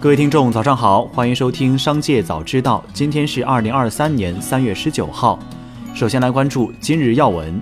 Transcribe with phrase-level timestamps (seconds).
[0.00, 2.84] 各位听众，早上好，欢迎收听《商界早知道》。
[2.94, 5.36] 今天是二零二三年三月十九号。
[5.92, 7.60] 首先来关注今日要闻。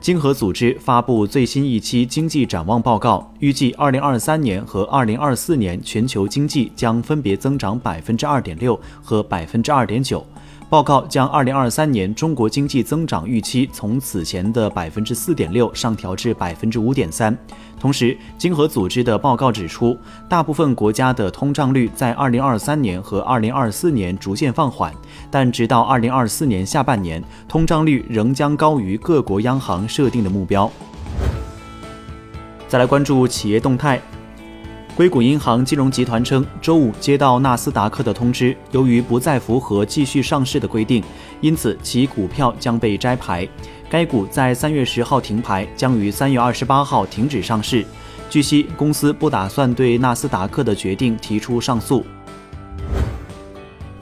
[0.00, 10.26] 经合组织发布最新一期经济展望报告，预计二零二三年和二零二四年全球经济将分别增长百分之二点六和百分之二点九。
[10.68, 17.36] 报告将2023年中国经济增长预期从此前的百分之四点六上调至百分之五点三。
[17.78, 19.96] 同时，经合组织的报告指出，
[20.28, 24.92] 大部分国家的通胀率在2023年和2024年逐渐放缓，
[25.30, 30.68] 但直到2024年下半年，通胀率仍将高于各国央行设定的目标。
[32.66, 34.02] 再来关注企业动态。
[34.96, 41.04] 硅谷银行金融集团称，周五接到纳斯达克的通知，由于不再符合继续上市的规定，
[41.42, 43.46] 因此其股票将被摘牌。
[43.90, 47.84] 该股在三月十号停牌，将于三月二十八号停止上市。
[48.30, 52.02] 据悉，公司不打算对纳斯达克的决定提出上诉。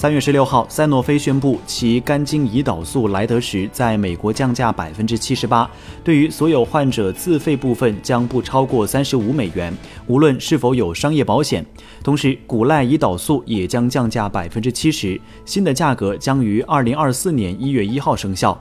[0.00, 5.70] 三月十六号，赛诺菲宣布其肝精胰岛素莱德时在美国降价百分之七十八，
[6.02, 9.70] 对于所有患者自费部分将不超过三十五美元，
[10.06, 11.62] 无论是否有商业保险。
[12.02, 18.58] 同时，古赖胰岛素也将降价百分之七十，新的价格将于二零二四年一月一号生效。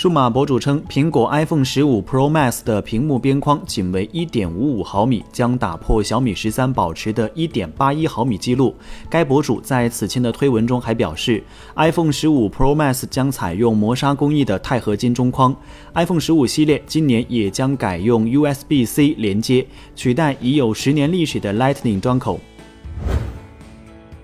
[0.00, 8.74] 数码博主称，苹果 iPhone 十五 Pro Max 的屏幕边框仅为一点五五毫米，将打破小米十三保持的一点八一毫米记录。
[9.10, 11.44] 该博主在此前的推文中还表示
[11.76, 15.54] ，iPhone 十五 Pro Max 将采用磨砂工艺的钛合金中框。
[15.92, 22.40] iPhone 十五系列今年也将改用 USB-C 连接，取代已有十年历史的 Lightning 端口。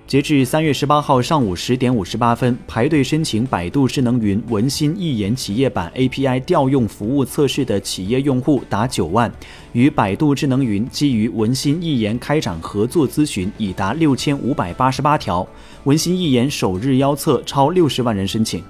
[0.07, 9.29] 截至三月十八号上午十点五十八分，排队申请百度智能云文心一言企业版 API 调用服务测试的企业用户达九万，
[9.73, 15.45] 与百度智能云基于文心一言开展合作咨询已达六千五百八十八条，
[15.83, 18.63] 文心一言首日邀测超六十万人申请。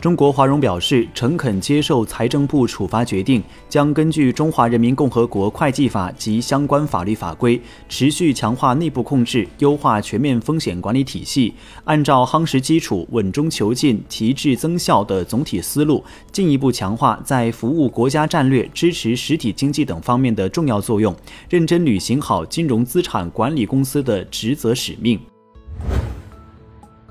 [0.00, 21.12] 中国华融表示，诚恳接受财政部处罚决定，将根据《中华人民共和国会计法》及相关法律法规，持续强化内部控制，优化全面风险管理体系，按照夯实基础、稳中求进、提质增效的总体思路，进一步强化在服务国家战略、支持实体经济等方面的重要作用，
[21.50, 25.18] 认真履行好金融资产管理公司的职责使命。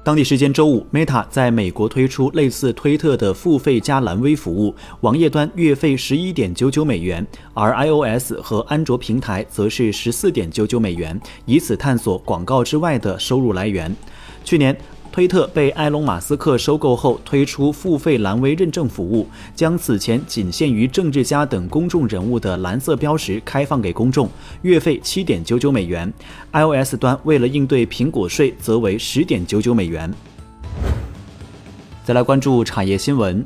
[0.07, 13.93] 当地时间周五，Meta 在美国推出类似推特的付费加蓝微服务，网页端月费十一点九九美元，而 iOS 和安卓平台则是十四点九九美元，以此探索广告之外的收入来源。
[14.45, 14.73] 去年。
[15.17, 24.29] 推特被埃隆·马斯克收购后，推出付费蓝微认证服务，将此前仅限于政治家等公众人物的蓝色标识开放给公众，
[24.61, 26.13] 月费七点九九美元。
[26.53, 30.13] iOS 端为了应对苹果税，则为十点九九美元。
[32.05, 33.43] 再来关注产业新闻。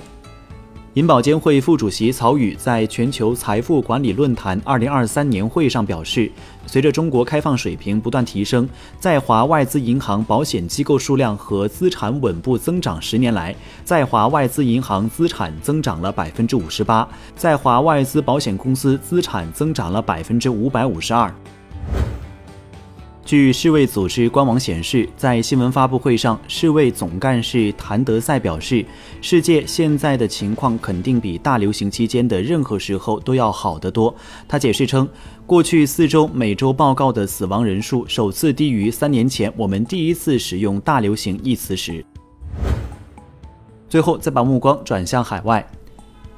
[0.96, 6.29] 银保监会副主席曹宇在全球财富管理论坛二零二三年会上表示，
[6.66, 8.68] 随着中国开放水平不断提升，
[9.00, 13.02] 在华外资银行保险机构数量和资产稳步增长。
[13.02, 21.34] 十年来，在华外资银行资产增长了百分之五十八，在华外资保险公司资产增长了百分之五百五十二。
[23.31, 28.85] 据世卫组织官网显示，在新闻发布会上，世卫总干事谭德赛表示，
[29.21, 34.13] 世界现在的情况肯定比大流行期间的任何时候都要好得多。
[34.49, 35.07] 他解释称，
[35.45, 42.05] 过去四周每周报告的死亡人数首次低于三年前我们第一次使用“大流行”一词时。
[43.87, 45.65] 最后，再把目光转向海外。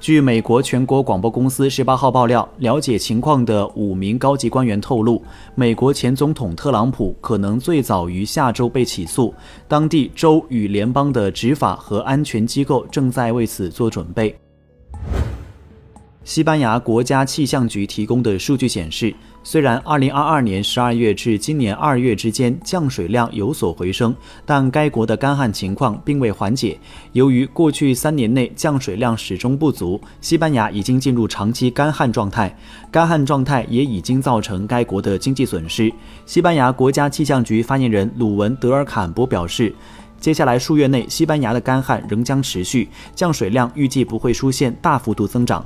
[0.04, 5.24] 据美国全国广播公司十八号爆料，了解情况的五名高级官员透露，
[5.56, 9.34] 美国前总统特朗普可能最早于下周被起诉，
[9.66, 14.36] 当地州与联邦的执法和安全机构正在为此做准备。
[16.24, 24.16] 西班牙国家气象局提供的数据显示，虽然2022年12月至今年2月之间降水量有所回升，
[24.46, 26.80] 但该国的干旱情况并未缓解。
[27.12, 32.58] 由于过去三年内降水量始终不足，西班牙已经进入长期干旱状态。
[32.90, 35.92] 干旱状态也已经造成该国的经济损失。
[36.26, 39.76] 西班牙国家气象局发言人鲁文德尔坎博表示，
[40.22, 45.66] 接下来数月内，西班牙的干旱仍将持续，降水量预计不会出现大幅度增长。